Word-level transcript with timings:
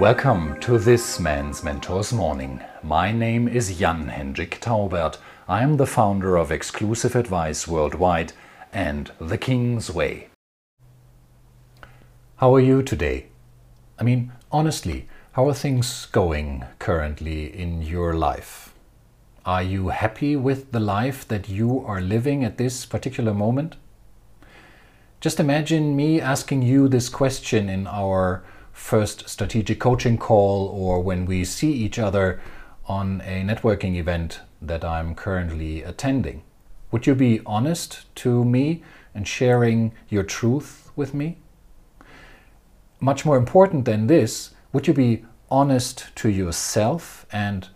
Welcome 0.00 0.58
to 0.60 0.78
this 0.78 1.20
Man's 1.20 1.62
Mentors 1.62 2.10
Morning. 2.10 2.62
My 2.82 3.12
name 3.12 3.46
is 3.46 3.76
Jan 3.76 4.08
Hendrik 4.08 4.58
Taubert. 4.58 5.18
I 5.46 5.62
am 5.62 5.76
the 5.76 5.84
founder 5.84 6.38
of 6.38 6.50
Exclusive 6.50 7.14
Advice 7.14 7.68
Worldwide 7.68 8.32
and 8.72 9.12
The 9.20 9.36
King's 9.36 9.90
Way. 9.90 10.28
How 12.36 12.54
are 12.54 12.60
you 12.60 12.82
today? 12.82 13.26
I 13.98 14.04
mean, 14.04 14.32
honestly, 14.50 15.06
how 15.32 15.46
are 15.50 15.54
things 15.54 16.06
going 16.06 16.64
currently 16.78 17.54
in 17.54 17.82
your 17.82 18.14
life? 18.14 18.72
Are 19.44 19.62
you 19.62 19.88
happy 19.88 20.34
with 20.34 20.72
the 20.72 20.80
life 20.80 21.28
that 21.28 21.50
you 21.50 21.84
are 21.84 22.00
living 22.00 22.42
at 22.42 22.56
this 22.56 22.86
particular 22.86 23.34
moment? 23.34 23.76
Just 25.20 25.38
imagine 25.38 25.94
me 25.94 26.22
asking 26.22 26.62
you 26.62 26.88
this 26.88 27.10
question 27.10 27.68
in 27.68 27.86
our 27.86 28.42
first 28.80 29.28
strategic 29.28 29.78
coaching 29.78 30.18
call 30.18 30.66
or 30.68 31.00
when 31.00 31.24
we 31.26 31.44
see 31.44 31.70
each 31.70 31.98
other 31.98 32.40
on 32.86 33.20
a 33.20 33.44
networking 33.44 33.94
event 33.94 34.40
that 34.60 34.82
I'm 34.82 35.14
currently 35.14 35.82
attending. 35.82 36.42
Would 36.90 37.06
you 37.06 37.14
be 37.14 37.40
honest 37.46 38.12
to 38.16 38.44
me 38.44 38.82
and 39.14 39.28
sharing 39.28 39.92
your 40.08 40.24
truth 40.24 40.90
with 40.96 41.14
me? 41.14 41.38
Much 42.98 43.24
more 43.24 43.36
important 43.36 43.84
than 43.84 44.08
this, 44.08 44.54
would 44.72 44.88
you 44.88 44.94
be 44.94 45.24
honest 45.50 46.06
to 46.16 46.28
yourself 46.28 47.26
and 47.30 47.68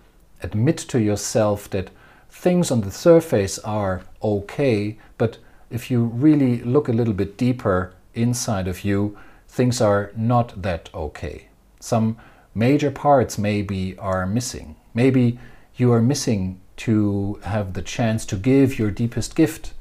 admit 0.42 0.78
to 0.78 0.98
yourself 0.98 1.70
that 1.70 1.90
things 2.28 2.70
on 2.70 2.80
the 2.80 2.90
surface 2.90 3.58
are 3.60 4.02
okay, 4.22 4.98
but 5.16 5.38
if 5.70 5.90
you 5.90 6.04
really 6.06 6.60
look 6.62 6.88
a 6.88 6.92
little 6.92 7.14
bit 7.14 7.36
deeper 7.36 7.94
inside 8.14 8.66
of 8.66 8.84
you, 8.84 9.16
things 9.54 9.80
are 9.80 10.10
not 10.16 10.62
that 10.62 10.90
okay. 10.92 11.46
Some 11.78 12.16
major 12.56 12.90
parts 12.90 13.38
maybe 13.38 13.96
are 13.98 14.26
missing. 14.26 14.74
Maybe 14.92 15.38
you 15.76 15.92
are 15.92 16.02
missing 16.02 16.60
to 16.78 17.38
have 17.44 17.74
the 17.74 17.82
chance 17.82 18.26
to 18.26 18.36
give 18.36 18.80
your 18.80 18.90
deepest 18.90 19.36
gift 19.36 19.72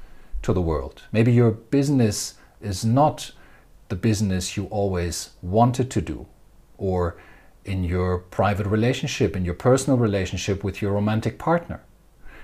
to 0.43 0.53
the 0.53 0.61
world. 0.61 1.01
Maybe 1.11 1.33
your 1.33 1.49
business 1.49 2.35
is 2.61 2.85
not 2.85 3.31
the 3.89 3.95
business 3.95 4.55
you 4.55 4.65
always 4.65 5.31
wanted 5.41 5.89
to 5.89 6.01
do, 6.01 6.27
or 6.77 7.17
in 7.65 7.83
your 7.83 8.19
private 8.19 8.67
relationship, 8.67 9.35
in 9.35 9.43
your 9.43 9.55
personal 9.55 9.97
relationship 9.97 10.63
with 10.63 10.83
your 10.83 10.91
romantic 10.91 11.39
partner. 11.39 11.81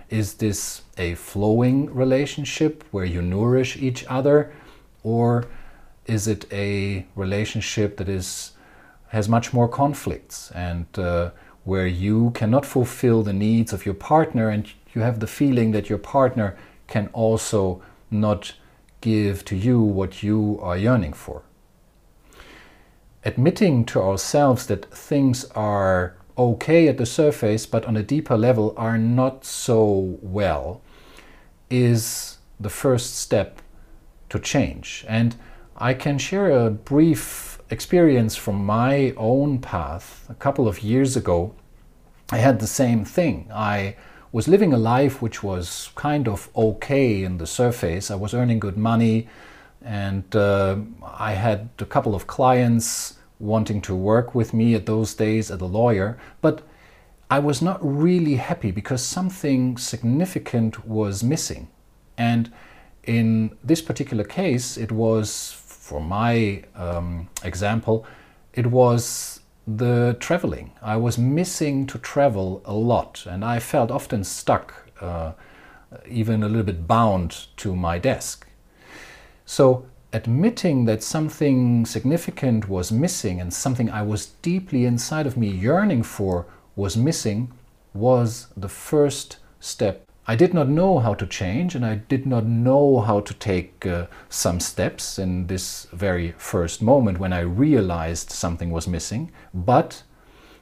Is 0.10 0.36
this 0.36 0.82
a 0.98 1.14
flowing 1.14 1.94
relationship 1.94 2.84
where 2.90 3.06
you 3.06 3.22
nourish 3.22 3.78
each 3.78 4.04
other, 4.08 4.52
or 5.04 5.46
is 6.10 6.28
it 6.28 6.46
a 6.52 7.06
relationship 7.16 7.98
that 7.98 8.10
is 8.10 8.52
has 9.10 9.28
much 9.28 9.54
more 9.54 9.68
conflicts 9.68 10.52
and 10.52 10.86
uh, 10.98 11.32
where 11.64 11.88
you 11.88 12.32
cannot 12.32 12.66
fulfill 12.66 13.24
the 13.24 13.34
needs 13.34 13.74
of 13.74 13.86
your 13.86 13.96
partner 13.96 14.50
and 14.50 14.72
you 14.94 15.02
have 15.02 15.20
the 15.20 15.28
feeling 15.28 15.72
that 15.72 15.90
your 15.90 15.98
partner 15.98 16.56
can 16.88 17.08
also 17.14 17.82
not 18.12 18.54
give 19.02 19.44
to 19.46 19.56
you 19.56 19.82
what 19.82 20.22
you 20.24 20.60
are 20.62 20.78
yearning 20.78 21.14
for. 21.14 21.42
Admitting 23.24 23.86
to 23.86 24.02
ourselves 24.02 24.68
that 24.68 24.86
things 24.94 25.46
are 25.56 26.16
okay 26.38 26.88
at 26.88 26.98
the 26.98 27.06
surface 27.06 27.66
but 27.66 27.86
on 27.86 27.98
a 27.98 28.04
deeper 28.04 28.38
level 28.38 28.74
are 28.78 28.98
not 28.98 29.44
so 29.44 30.18
well 30.22 30.82
is 31.70 32.38
the 32.60 32.70
first 32.70 33.18
step 33.18 33.62
to 34.30 34.40
change. 34.40 35.06
And 35.08 35.36
I 35.82 35.94
can 35.94 36.18
share 36.18 36.52
a 36.52 36.70
brief 36.70 37.62
experience 37.70 38.36
from 38.36 38.66
my 38.66 39.14
own 39.16 39.60
path. 39.60 40.26
A 40.30 40.34
couple 40.34 40.68
of 40.68 40.84
years 40.84 41.16
ago, 41.16 41.56
I 42.32 42.38
had 42.38 42.60
the 42.60 42.68
same 42.68 43.06
thing. 43.06 43.48
I 43.54 43.96
was 44.34 44.50
living 44.50 44.74
a 44.74 44.78
life 44.78 45.22
which 45.22 45.42
was 45.42 45.92
kind 45.96 46.28
of 46.28 46.50
okay 46.54 47.24
in 47.24 47.38
the 47.38 47.48
surface. 47.48 48.12
I 48.12 48.16
was 48.16 48.34
earning 48.34 48.60
good 48.60 48.78
money, 48.78 49.30
and 49.82 50.36
uh, 50.36 50.76
I 51.02 51.32
had 51.34 51.70
a 51.80 51.86
couple 51.86 52.14
of 52.14 52.28
clients 52.28 53.18
wanting 53.40 53.82
to 53.84 53.96
work 53.96 54.36
with 54.36 54.54
me 54.54 54.76
at 54.76 54.86
those 54.86 55.14
days 55.14 55.50
as 55.50 55.62
a 55.62 55.66
lawyer, 55.66 56.20
but 56.42 56.62
I 57.32 57.40
was 57.40 57.62
not 57.62 57.80
really 57.82 58.36
happy 58.36 58.72
because 58.72 59.02
something 59.02 59.78
significant 59.78 60.86
was 60.86 61.24
missing. 61.24 61.70
And 62.18 62.52
in 63.04 63.58
this 63.64 63.82
particular 63.82 64.26
case, 64.26 64.78
it 64.78 64.92
was 64.92 65.59
for 65.90 66.00
my 66.00 66.62
um, 66.76 67.28
example, 67.44 68.06
it 68.54 68.68
was 68.68 69.40
the 69.66 70.16
traveling. 70.20 70.72
I 70.84 70.98
was 70.98 71.18
missing 71.18 71.88
to 71.88 71.98
travel 71.98 72.62
a 72.64 72.74
lot, 72.74 73.26
and 73.26 73.44
I 73.44 73.58
felt 73.60 73.90
often 73.90 74.24
stuck, 74.24 74.68
uh, 75.02 75.32
even 76.08 76.44
a 76.44 76.48
little 76.48 76.70
bit 76.72 76.88
bound 76.88 77.48
to 77.58 77.76
my 77.76 77.98
desk. 77.98 78.48
So, 79.46 79.86
admitting 80.14 80.86
that 80.86 81.02
something 81.02 81.88
significant 81.88 82.70
was 82.70 82.92
missing 82.92 83.42
and 83.42 83.52
something 83.52 83.90
I 83.90 84.04
was 84.04 84.28
deeply 84.44 84.86
inside 84.86 85.26
of 85.26 85.38
me 85.38 85.50
yearning 85.50 86.04
for 86.04 86.46
was 86.76 86.96
missing 86.96 87.52
was 87.94 88.48
the 88.56 88.70
first 88.70 89.38
step 89.60 90.09
I 90.30 90.36
did 90.36 90.54
not 90.54 90.70
know 90.70 91.00
how 91.00 91.16
to 91.16 91.26
change 91.26 91.74
and 91.74 91.84
I 91.84 91.96
did 91.96 92.28
not 92.28 92.46
know 92.46 93.00
how 93.00 93.20
to 93.20 93.34
take 93.34 93.84
uh, 93.88 94.06
some 94.30 94.60
steps 94.60 95.18
in 95.18 95.48
this 95.48 95.88
very 95.92 96.36
first 96.38 96.84
moment 96.84 97.18
when 97.18 97.34
I 97.34 97.40
realized 97.40 98.30
something 98.30 98.70
was 98.70 98.88
missing, 98.88 99.32
but 99.56 100.04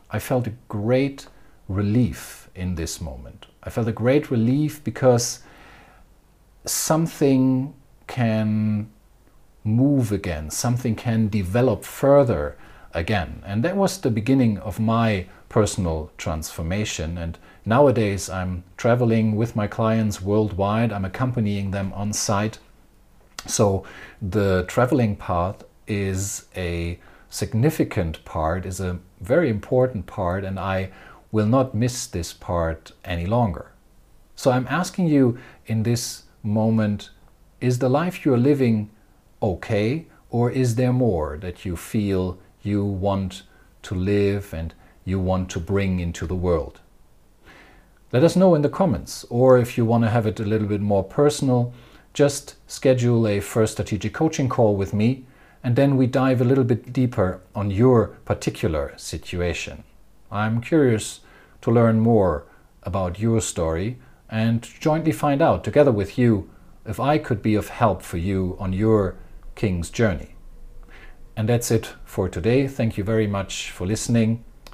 I 0.09 0.19
felt 0.19 0.47
a 0.47 0.53
great 0.69 1.27
relief 1.67 2.49
in 2.55 2.75
this 2.75 3.01
moment. 3.01 3.47
I 3.61 3.69
felt 3.69 3.89
a 3.89 3.91
great 3.91 4.31
relief 4.31 4.81
because 4.85 5.41
something 6.63 7.73
can 8.07 8.89
move 9.65 10.13
again, 10.13 10.49
something 10.49 10.95
can 10.95 11.27
develop 11.27 11.83
further 11.83 12.57
again. 12.93 13.43
And 13.45 13.65
that 13.65 13.75
was 13.75 13.99
the 13.99 14.11
beginning 14.11 14.59
of 14.59 14.79
my 14.79 15.27
personal 15.49 16.11
transformation. 16.17 17.17
And 17.17 17.37
nowadays, 17.65 18.29
I'm 18.29 18.63
traveling 18.75 19.35
with 19.35 19.55
my 19.55 19.67
clients 19.67 20.21
worldwide, 20.21 20.91
I'm 20.91 21.05
accompanying 21.05 21.71
them 21.71 21.93
on 21.93 22.13
site. 22.13 22.59
So 23.45 23.83
the 24.21 24.65
traveling 24.67 25.15
part 25.15 25.63
is 25.87 26.45
a 26.55 26.99
significant 27.29 28.23
part, 28.25 28.65
is 28.65 28.79
a 28.79 28.99
very 29.21 29.49
important 29.49 30.05
part, 30.05 30.43
and 30.43 30.59
I 30.59 30.89
will 31.31 31.45
not 31.45 31.73
miss 31.73 32.07
this 32.07 32.33
part 32.33 32.91
any 33.03 33.25
longer. 33.25 33.71
So 34.35 34.51
I'm 34.51 34.67
asking 34.69 35.07
you 35.07 35.37
in 35.65 35.83
this 35.83 36.23
moment 36.43 37.09
is 37.59 37.79
the 37.79 37.89
life 37.89 38.23
you're 38.23 38.37
living 38.37 38.89
okay, 39.41 40.05
or 40.29 40.51
is 40.51 40.75
there 40.75 40.93
more 40.93 41.37
that 41.37 41.65
you 41.65 41.75
feel 41.75 42.37
you 42.61 42.83
want 42.83 43.43
to 43.83 43.95
live 43.95 44.53
and 44.53 44.73
you 45.07 45.17
want 45.17 45.49
to 45.49 45.57
bring 45.57 46.01
into 46.01 46.27
the 46.27 46.35
world. 46.35 46.81
Let 48.11 48.25
us 48.25 48.35
know 48.35 48.55
in 48.55 48.61
the 48.61 48.67
comments, 48.69 49.25
or 49.29 49.57
if 49.57 49.77
you 49.77 49.85
want 49.85 50.03
to 50.03 50.09
have 50.09 50.27
it 50.27 50.41
a 50.41 50.43
little 50.43 50.67
bit 50.67 50.81
more 50.81 51.03
personal, 51.03 51.73
just 52.13 52.55
schedule 52.67 53.25
a 53.25 53.39
first 53.39 53.73
strategic 53.73 54.13
coaching 54.13 54.49
call 54.49 54.75
with 54.75 54.93
me, 54.93 55.25
and 55.63 55.77
then 55.77 55.95
we 55.95 56.07
dive 56.07 56.41
a 56.41 56.43
little 56.43 56.65
bit 56.65 56.91
deeper 56.91 57.39
on 57.55 57.71
your 57.71 58.07
particular 58.25 58.93
situation. 58.97 59.85
I'm 60.29 60.59
curious 60.59 61.21
to 61.61 61.71
learn 61.71 62.01
more 62.01 62.45
about 62.83 63.17
your 63.17 63.39
story 63.39 63.99
and 64.29 64.61
jointly 64.61 65.13
find 65.13 65.41
out 65.41 65.63
together 65.63 65.93
with 65.93 66.17
you 66.17 66.49
if 66.85 66.99
I 66.99 67.17
could 67.17 67.41
be 67.41 67.55
of 67.55 67.69
help 67.69 68.01
for 68.01 68.17
you 68.17 68.57
on 68.59 68.73
your 68.73 69.15
king's 69.55 69.89
journey. 69.89 70.35
And 71.37 71.47
that's 71.47 71.71
it 71.71 71.93
for 72.03 72.27
today. 72.27 72.67
Thank 72.67 72.97
you 72.97 73.05
very 73.05 73.27
much 73.27 73.71
for 73.71 73.87
listening. 73.87 74.43